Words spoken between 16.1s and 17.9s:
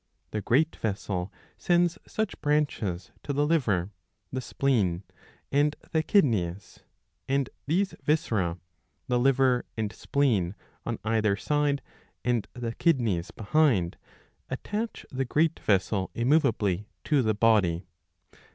^° immoveably to the body.